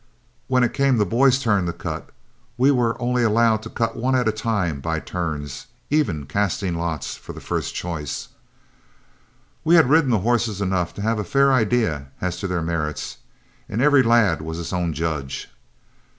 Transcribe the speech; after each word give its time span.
When 0.47 0.63
it 0.63 0.73
came 0.73 0.97
the 0.97 1.05
boys' 1.05 1.37
turn 1.37 1.67
to 1.67 1.73
cut, 1.73 2.09
we 2.57 2.71
were 2.71 2.99
only 2.99 3.21
allowed 3.21 3.61
to 3.61 3.69
cut 3.69 3.95
one 3.95 4.15
at 4.15 4.27
a 4.27 4.31
time 4.31 4.79
by 4.81 4.99
turns, 4.99 5.67
even 5.91 6.25
casting 6.25 6.73
lots 6.73 7.15
for 7.15 7.39
first 7.39 7.75
choice. 7.75 8.29
We 9.63 9.75
had 9.75 9.91
ridden 9.91 10.09
the 10.09 10.17
horses 10.25 10.59
enough 10.59 10.95
to 10.95 11.03
have 11.03 11.19
a 11.19 11.23
fair 11.23 11.53
idea 11.53 12.07
as 12.19 12.39
to 12.39 12.47
their 12.47 12.63
merits, 12.63 13.17
and 13.69 13.79
every 13.79 14.01
lad 14.01 14.41
was 14.41 14.57
his 14.57 14.73
own 14.73 14.91
judge. 14.93 15.51